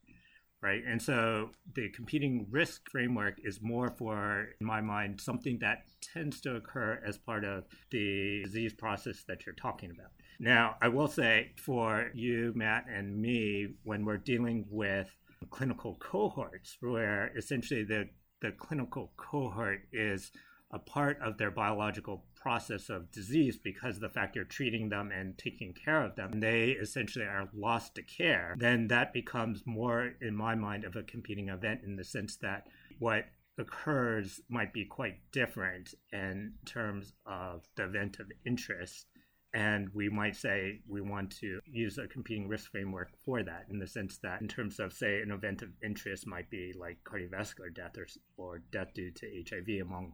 [0.61, 0.83] right?
[0.85, 6.41] And so the competing risk framework is more for, in my mind, something that tends
[6.41, 10.11] to occur as part of the disease process that you're talking about.
[10.41, 15.09] Now, I will say for you, Matt, and me, when we're dealing with
[15.51, 18.09] clinical cohorts, where essentially the
[18.41, 20.33] the clinical cohort is
[20.73, 25.11] a part of their biological process of disease because of the fact you're treating them
[25.11, 30.13] and taking care of them, they essentially are lost to care, then that becomes more,
[30.21, 32.67] in my mind, of a competing event in the sense that
[32.99, 33.27] what
[33.59, 39.07] occurs might be quite different in terms of the event of interest
[39.53, 43.79] and we might say we want to use a competing risk framework for that in
[43.79, 47.75] the sense that, in terms of, say, an event of interest might be like cardiovascular
[47.75, 50.13] death or, or death due to HIV among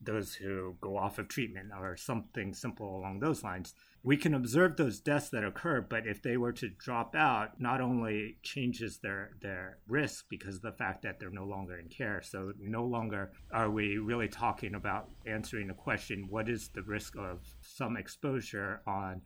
[0.00, 3.74] those who go off of treatment or something simple along those lines
[4.06, 7.80] we can observe those deaths that occur, but if they were to drop out, not
[7.80, 12.22] only changes their their risk because of the fact that they're no longer in care.
[12.22, 17.16] So no longer are we really talking about answering the question: what is the risk
[17.18, 19.22] of some exposure on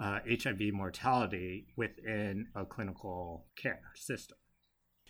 [0.00, 4.38] uh, HIV mortality within a clinical care system?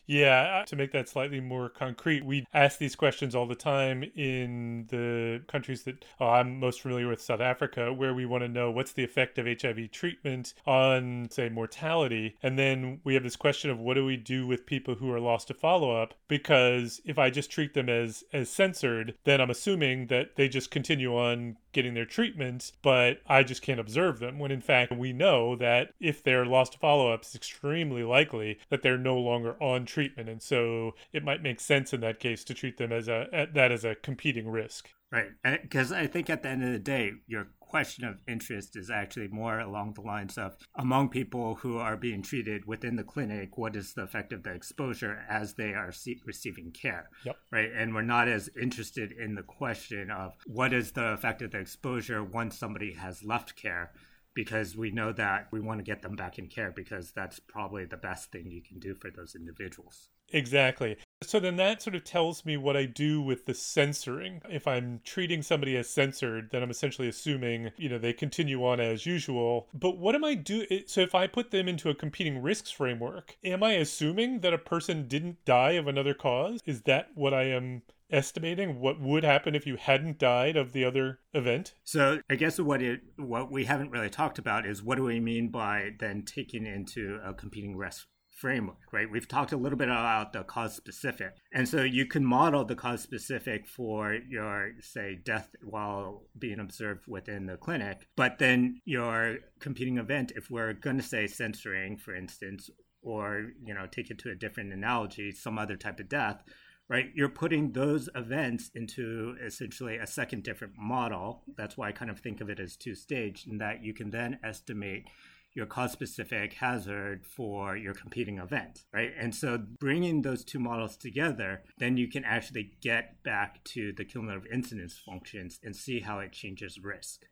[0.07, 4.03] Yeah, uh, to make that slightly more concrete, we ask these questions all the time
[4.17, 8.49] in the countries that oh, I'm most familiar with, South Africa, where we want to
[8.49, 12.37] know what's the effect of HIV treatment on, say, mortality.
[12.43, 15.21] And then we have this question of what do we do with people who are
[15.21, 16.15] lost to follow up?
[16.27, 20.71] Because if I just treat them as, as censored, then I'm assuming that they just
[20.71, 24.39] continue on getting their treatment, but I just can't observe them.
[24.39, 28.59] When in fact, we know that if they're lost to follow up, it's extremely likely
[28.71, 30.29] that they're no longer on treatment.
[30.29, 33.73] And so it might make sense in that case to treat them as a, that
[33.73, 34.91] as a competing risk.
[35.11, 35.31] Right.
[35.63, 39.29] Because I think at the end of the day, your question of interest is actually
[39.29, 43.75] more along the lines of among people who are being treated within the clinic, what
[43.75, 45.91] is the effect of the exposure as they are
[46.27, 47.09] receiving care?
[47.25, 47.37] Yep.
[47.51, 47.71] Right.
[47.75, 51.61] And we're not as interested in the question of what is the effect of the
[51.61, 53.93] exposure once somebody has left care
[54.35, 57.87] because we know that we want to get them back in care because that's probably
[57.87, 60.11] the best thing you can do for those individuals.
[60.31, 60.99] Exactly.
[61.23, 64.43] So then that sort of tells me what I do with the censoring.
[64.49, 68.81] If I'm treating somebody as censored, then I'm essentially assuming, you know, they continue on
[68.81, 69.69] as usual.
[69.75, 73.37] But what am I do so if I put them into a competing risks framework,
[73.45, 76.61] am I assuming that a person didn't die of another cause?
[76.67, 77.83] Is that what I am
[78.13, 81.75] estimating what would happen if you hadn't died of the other event?
[81.83, 85.19] So I guess what it what we haven't really talked about is what do we
[85.19, 88.07] mean by then taking into a competing risk
[88.43, 89.09] framework, right?
[89.09, 91.37] We've talked a little bit about the cause specific.
[91.55, 97.05] And so you can model the cause specific for your, say, death while being observed
[97.07, 98.09] within the clinic.
[98.17, 102.69] But then your competing event, if we're going to say censoring, for instance,
[103.01, 106.43] or, you know, take it to a different analogy, some other type of death,
[106.89, 107.11] right?
[107.15, 111.45] You're putting those events into essentially a second different model.
[111.57, 114.11] That's why I kind of think of it as two stage, in that you can
[114.11, 115.05] then estimate
[115.55, 119.13] your cause specific hazard for your competing event, right?
[119.19, 124.05] And so bringing those two models together, then you can actually get back to the
[124.05, 127.27] cumulative incidence functions and see how it changes risk.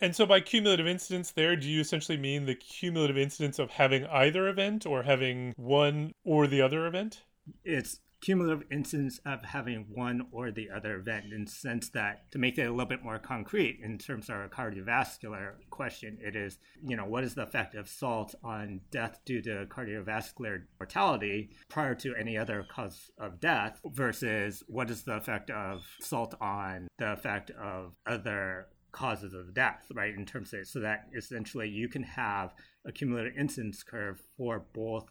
[0.00, 4.06] And so by cumulative incidence there, do you essentially mean the cumulative incidence of having
[4.06, 7.22] either event or having one or the other event?
[7.64, 12.38] It's cumulative incidence of having one or the other event in the sense that to
[12.38, 16.58] make it a little bit more concrete in terms of our cardiovascular question it is
[16.84, 21.94] you know what is the effect of salt on death due to cardiovascular mortality prior
[21.94, 27.12] to any other cause of death versus what is the effect of salt on the
[27.12, 30.14] effect of other causes of death, right?
[30.14, 32.54] In terms of so that essentially you can have
[32.86, 35.08] a cumulative incidence curve for both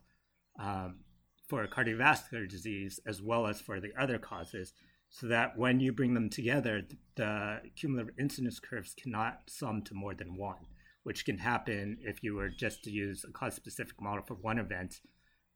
[0.60, 0.98] um,
[1.48, 4.74] for cardiovascular disease as well as for the other causes,
[5.10, 6.82] so that when you bring them together,
[7.16, 10.68] the cumulative incidence curves cannot sum to more than one,
[11.04, 14.60] which can happen if you were just to use a cause specific model for one
[14.60, 15.00] event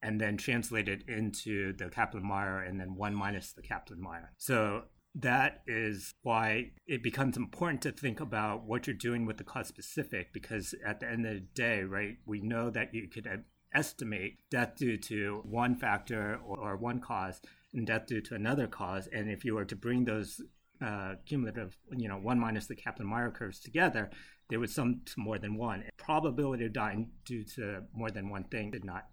[0.01, 4.31] and then translate it into the Kaplan Meier and then one minus the Kaplan Meier.
[4.37, 9.43] So that is why it becomes important to think about what you're doing with the
[9.43, 13.27] cause specific because at the end of the day, right, we know that you could
[13.73, 17.41] estimate death due to one factor or, or one cause
[17.73, 19.07] and death due to another cause.
[19.07, 20.41] And if you were to bring those
[20.83, 24.09] uh, cumulative, you know, one minus the Kaplan-Meier curves together,
[24.49, 25.83] there would sum to more than one.
[25.97, 29.07] Probability of dying due to more than one thing did not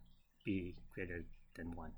[0.44, 1.92] be greater than one.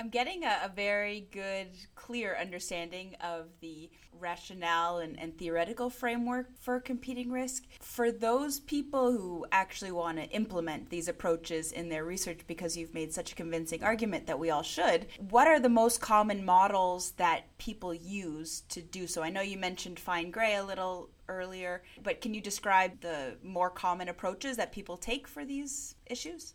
[0.00, 6.48] I'm getting a, a, very good, clear understanding of the rationale and, and, theoretical framework
[6.58, 7.64] for competing risk.
[7.80, 12.94] For those people who actually want to implement these approaches in their research, because you've
[12.94, 17.12] made such a convincing argument that we all should, what are the most common models
[17.12, 19.22] that people use to do so?
[19.22, 23.70] I know you mentioned Fine Gray a little earlier, but can you describe the more
[23.70, 26.54] common approaches that people take for these issues?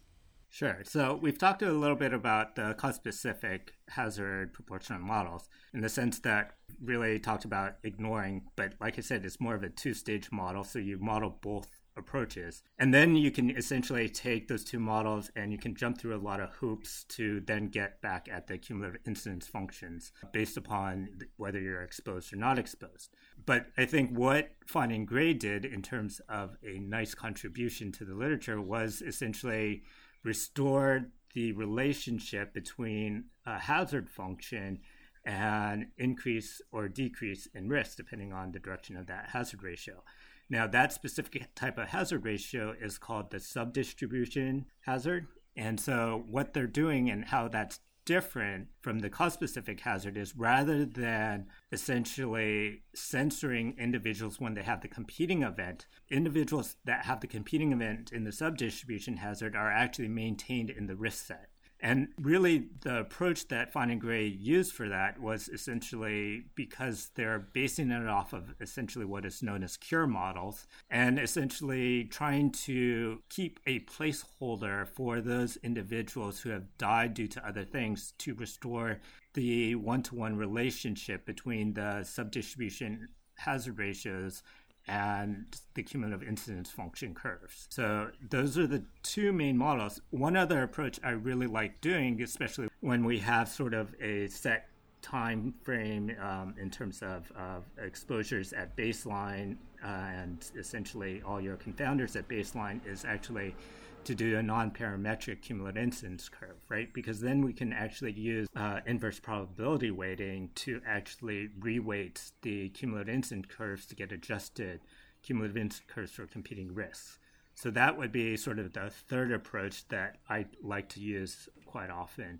[0.51, 0.79] Sure.
[0.83, 5.89] So we've talked a little bit about the cause specific hazard proportional models in the
[5.89, 9.93] sense that really talked about ignoring, but like I said, it's more of a two
[9.93, 10.63] stage model.
[10.63, 11.67] So you model both
[11.99, 12.63] approaches.
[12.79, 16.17] And then you can essentially take those two models and you can jump through a
[16.17, 21.59] lot of hoops to then get back at the cumulative incidence functions based upon whether
[21.59, 23.11] you're exposed or not exposed.
[23.45, 28.05] But I think what Fine and Gray did in terms of a nice contribution to
[28.05, 29.83] the literature was essentially
[30.23, 34.79] restored the relationship between a hazard function
[35.25, 40.03] and increase or decrease in risk depending on the direction of that hazard ratio.
[40.49, 45.27] Now, that specific type of hazard ratio is called the subdistribution hazard.
[45.55, 47.79] And so, what they're doing and how that's
[48.09, 54.81] different from the cause specific hazard is rather than essentially censoring individuals when they have
[54.81, 60.07] the competing event, individuals that have the competing event in the subdistribution hazard are actually
[60.07, 61.49] maintained in the risk set.
[61.81, 67.39] And really, the approach that Fine and Gray used for that was essentially because they're
[67.39, 73.21] basing it off of essentially what is known as cure models and essentially trying to
[73.29, 78.99] keep a placeholder for those individuals who have died due to other things to restore
[79.33, 84.43] the one to one relationship between the subdistribution hazard ratios
[84.89, 87.67] and the cumulative incidence function curves.
[87.69, 90.01] So those are the two main models.
[90.09, 94.67] One other approach I really like doing, especially when we have sort of a set
[95.01, 101.55] time frame um, in terms of, of exposures at baseline uh, and essentially all your
[101.55, 103.55] confounders at baseline is actually
[104.03, 106.93] to do a non-parametric cumulative incidence curve, right?
[106.93, 113.13] Because then we can actually use uh, inverse probability weighting to actually reweight the cumulative
[113.13, 114.81] incidence curves to get adjusted
[115.21, 117.19] cumulative incidence curves for competing risks.
[117.55, 121.89] So that would be sort of the third approach that I like to use quite
[121.89, 122.39] often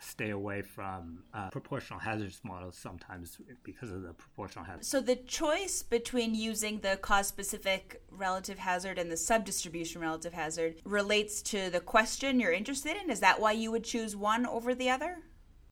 [0.00, 4.84] stay away from uh, proportional hazards models sometimes because of the proportional hazard.
[4.84, 10.76] So the choice between using the cause specific relative hazard and the subdistribution relative hazard
[10.84, 13.10] relates to the question you're interested in.
[13.10, 15.18] Is that why you would choose one over the other?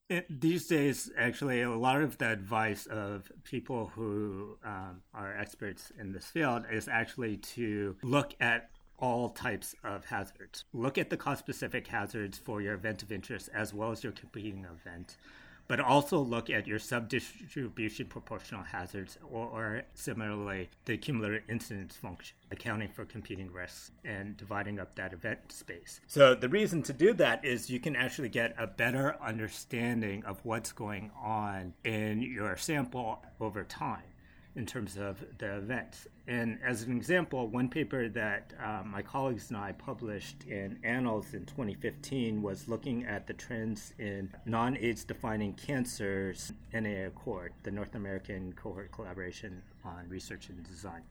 [0.08, 5.92] It, these days, actually, a lot of the advice of people who um, are experts
[6.00, 10.64] in this field is actually to look at all types of hazards.
[10.72, 14.12] Look at the cause specific hazards for your event of interest as well as your
[14.12, 15.16] competing event,
[15.68, 22.36] but also look at your subdistribution proportional hazards or, or similarly the cumulative incidence function,
[22.50, 26.00] accounting for competing risks and dividing up that event space.
[26.06, 30.44] So the reason to do that is you can actually get a better understanding of
[30.44, 34.02] what's going on in your sample over time
[34.56, 36.06] in terms of the events.
[36.26, 41.32] And as an example, one paper that uh, my colleagues and I published in Annals
[41.32, 47.70] in 2015 was looking at the trends in non AIDS defining cancers NA Accord, the
[47.70, 51.02] North American Cohort Collaboration on Research and Design.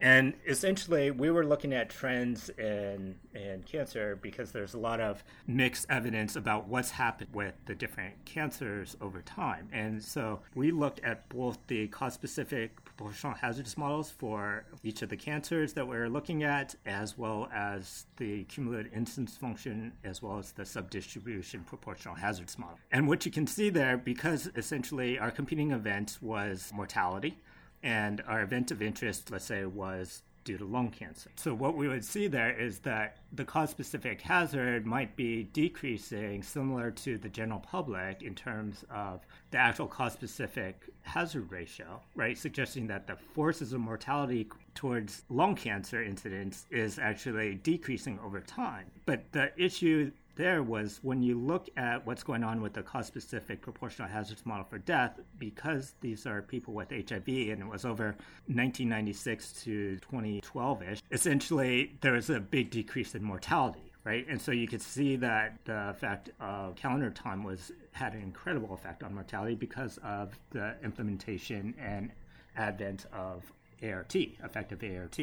[0.00, 5.24] And essentially, we were looking at trends in, in cancer because there's a lot of
[5.46, 9.68] mixed evidence about what's happened with the different cancers over time.
[9.72, 15.08] And so we looked at both the cause specific proportional hazards models for each of
[15.08, 20.38] the cancers that we're looking at, as well as the cumulative incidence function, as well
[20.38, 22.78] as the subdistribution proportional hazards model.
[22.92, 27.38] And what you can see there, because essentially our competing event was mortality
[27.82, 31.30] and our event of interest, let's say, was due to lung cancer.
[31.36, 36.42] So, what we would see there is that the cause specific hazard might be decreasing
[36.42, 42.38] similar to the general public in terms of the actual cause specific hazard ratio, right?
[42.38, 48.86] Suggesting that the forces of mortality towards lung cancer incidence is actually decreasing over time.
[49.04, 53.06] But the issue there was when you look at what's going on with the cause
[53.06, 57.84] specific proportional hazards model for death, because these are people with HIV and it was
[57.84, 58.14] over
[58.46, 63.82] 1996 to 2012 ish, essentially there was a big decrease in mortality.
[64.04, 68.22] Right, and so you could see that the effect of calendar time was had an
[68.22, 72.12] incredible effect on mortality because of the implementation and
[72.56, 73.42] advent of
[73.82, 75.18] ART, effective ART.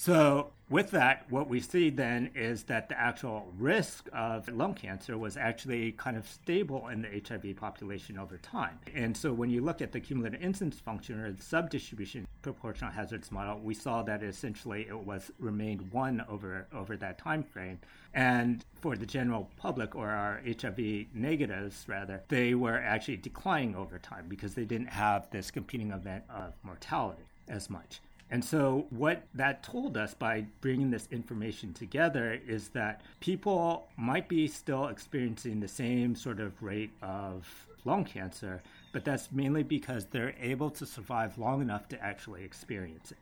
[0.00, 5.18] So, with that, what we see then is that the actual risk of lung cancer
[5.18, 8.78] was actually kind of stable in the HIV population over time.
[8.94, 13.32] And so, when you look at the cumulative incidence function or the subdistribution proportional hazards
[13.32, 17.80] model, we saw that essentially it was remained one over over that time frame.
[18.14, 23.98] And for the general public or our HIV negatives, rather, they were actually declining over
[23.98, 28.00] time because they didn't have this competing event of mortality as much.
[28.30, 34.28] And so, what that told us by bringing this information together is that people might
[34.28, 37.48] be still experiencing the same sort of rate of
[37.84, 38.62] lung cancer,
[38.92, 43.18] but that's mainly because they're able to survive long enough to actually experience it,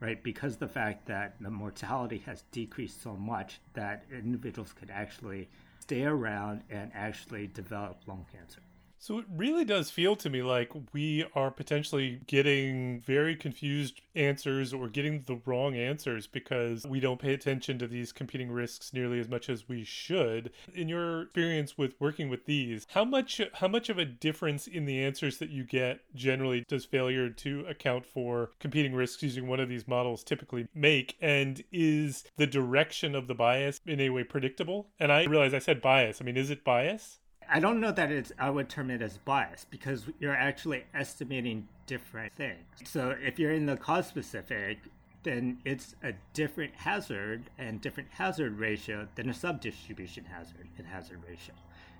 [0.00, 0.22] right?
[0.24, 5.48] Because the fact that the mortality has decreased so much that individuals could actually
[5.78, 8.60] stay around and actually develop lung cancer.
[9.00, 14.74] So it really does feel to me like we are potentially getting very confused answers
[14.74, 19.20] or getting the wrong answers because we don't pay attention to these competing risks nearly
[19.20, 20.50] as much as we should.
[20.74, 24.84] In your experience with working with these, how much how much of a difference in
[24.84, 29.60] the answers that you get generally does failure to account for competing risks using one
[29.60, 34.24] of these models typically make and is the direction of the bias in any way
[34.24, 34.88] predictable?
[34.98, 36.20] And I realize I said bias.
[36.20, 37.20] I mean, is it bias?
[37.50, 41.68] I don't know that it's I would term it as bias because you're actually estimating
[41.86, 42.64] different things.
[42.84, 44.78] So if you're in the cause specific,
[45.22, 51.20] then it's a different hazard and different hazard ratio than a subdistribution hazard and hazard
[51.26, 51.54] ratio.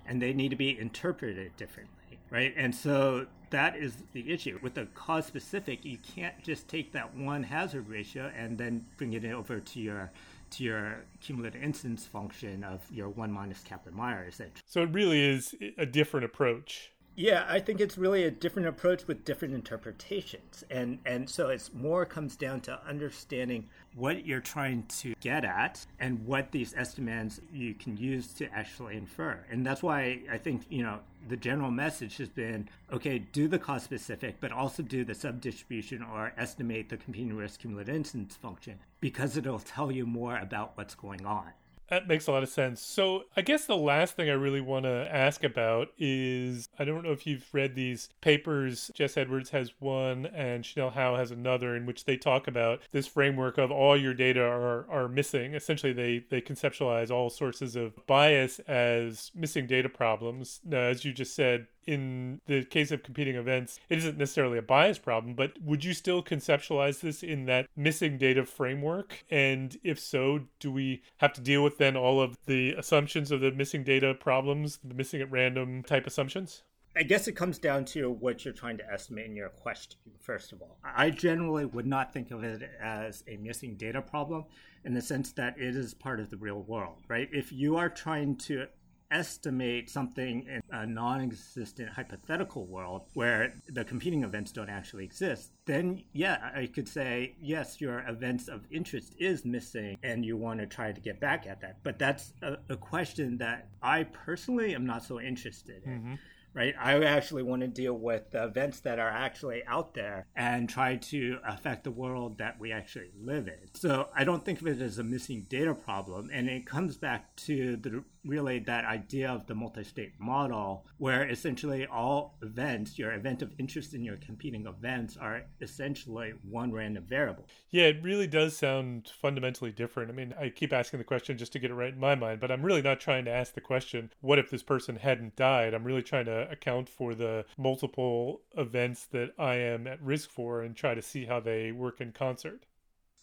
[0.05, 2.53] and they need to be interpreted differently, right?
[2.57, 4.59] And so that is the issue.
[4.61, 9.13] With the cause specific, you can't just take that one hazard ratio and then bring
[9.13, 10.11] it over to your
[10.51, 14.25] to your cumulative incidence function of your one minus Kaplan-Meier.
[14.27, 14.61] Essentially.
[14.65, 16.91] So it really is a different approach.
[17.15, 20.63] Yeah, I think it's really a different approach with different interpretations.
[20.69, 25.85] And and so it's more comes down to understanding what you're trying to get at
[25.99, 29.37] and what these estimates you can use to actually infer.
[29.51, 33.59] And that's why I think, you know, the general message has been okay, do the
[33.59, 38.79] cause specific, but also do the subdistribution or estimate the competing risk cumulative incidence function
[39.01, 41.51] because it'll tell you more about what's going on.
[41.89, 42.81] That makes a lot of sense.
[42.81, 47.03] So, I guess the last thing I really want to ask about is I don't
[47.03, 48.91] know if you've read these papers.
[48.93, 53.07] Jess Edwards has one, and Chanelle Howe has another, in which they talk about this
[53.07, 55.53] framework of all your data are, are missing.
[55.53, 60.61] Essentially, they, they conceptualize all sources of bias as missing data problems.
[60.63, 64.63] Now, as you just said, in the case of competing events, it isn't necessarily a
[64.63, 69.23] bias problem, but would you still conceptualize this in that missing data framework?
[69.29, 73.41] And if so, do we have to deal with then all of the assumptions of
[73.41, 76.63] the missing data problems, the missing at random type assumptions?
[76.95, 80.51] I guess it comes down to what you're trying to estimate in your question, first
[80.51, 80.77] of all.
[80.83, 84.45] I generally would not think of it as a missing data problem
[84.83, 87.29] in the sense that it is part of the real world, right?
[87.31, 88.67] If you are trying to
[89.11, 95.51] estimate something in a non existent hypothetical world where the competing events don't actually exist,
[95.65, 100.59] then yeah, I could say, yes, your events of interest is missing and you want
[100.59, 101.77] to try to get back at that.
[101.83, 105.91] But that's a, a question that I personally am not so interested in.
[105.91, 106.13] Mm-hmm
[106.53, 106.73] right?
[106.79, 110.95] I actually want to deal with the events that are actually out there and try
[110.95, 113.59] to affect the world that we actually live in.
[113.75, 116.29] So I don't think of it as a missing data problem.
[116.33, 121.87] And it comes back to the really that idea of the multi-state model where essentially
[121.87, 127.45] all events your event of interest in your competing events are essentially one random variable.
[127.69, 130.09] Yeah it really does sound fundamentally different.
[130.09, 132.39] I mean i keep asking the question just to get it right in my mind
[132.39, 135.73] but i'm really not trying to ask the question what if this person hadn't died?
[135.73, 140.61] I'm really trying to account for the multiple events that i am at risk for
[140.61, 142.65] and try to see how they work in concert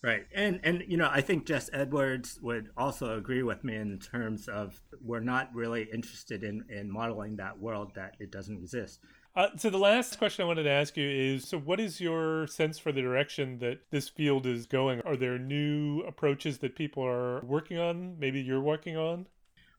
[0.07, 0.25] Right.
[0.33, 4.47] And and you know, I think Jess Edwards would also agree with me in terms
[4.47, 9.01] of we're not really interested in, in modeling that world that it doesn't exist.
[9.35, 12.47] Uh, so the last question I wanted to ask you is so what is your
[12.47, 15.01] sense for the direction that this field is going?
[15.01, 19.27] Are there new approaches that people are working on, maybe you're working on?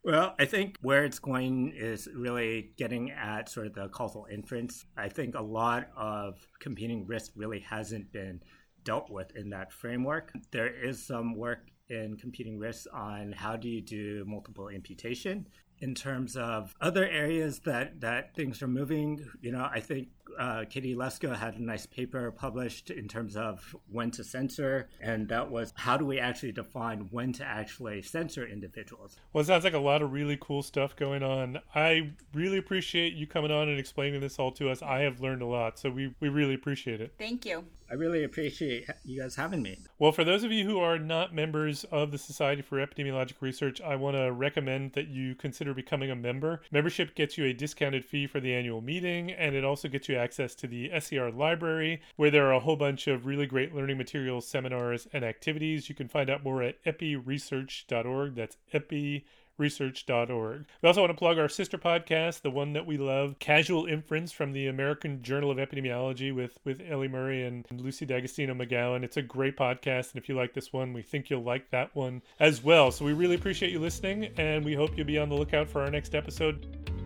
[0.04, 4.86] Well, I think where it's going is really getting at sort of the causal inference.
[4.98, 8.42] I think a lot of competing risk really hasn't been
[8.88, 10.32] dealt with in that framework.
[10.50, 11.60] There is some work
[11.90, 15.46] in competing risks on how do you do multiple imputation
[15.80, 20.08] in terms of other areas that that things are moving you know i think
[20.38, 25.28] uh, Katie Lesko had a nice paper published in terms of when to censor, and
[25.30, 29.18] that was how do we actually define when to actually censor individuals.
[29.34, 31.60] Well, it sounds like a lot of really cool stuff going on.
[31.74, 34.82] I really appreciate you coming on and explaining this all to us.
[34.82, 37.14] I have learned a lot, so we, we really appreciate it.
[37.18, 37.66] Thank you.
[37.90, 39.80] I really appreciate you guys having me.
[39.98, 43.80] Well, for those of you who are not members of the Society for Epidemiologic Research,
[43.80, 46.62] I want to recommend that you consider becoming a member.
[46.72, 50.18] Membership gets you a discounted fee for the annual meeting, and it also gets you
[50.18, 53.98] access to the SER library, where there are a whole bunch of really great learning
[53.98, 55.88] materials, seminars, and activities.
[55.88, 58.36] You can find out more at epiresearch.org.
[58.36, 59.26] That's epi
[59.58, 60.66] research.org.
[60.82, 64.32] We also want to plug our sister podcast, the one that we love, Casual Inference
[64.32, 69.04] from the American Journal of Epidemiology with, with Ellie Murray and Lucy D'Agostino McGowan.
[69.04, 71.96] It's a great podcast, and if you like this one, we think you'll like that
[71.96, 72.92] one as well.
[72.92, 75.82] So we really appreciate you listening, and we hope you'll be on the lookout for
[75.82, 76.97] our next episode.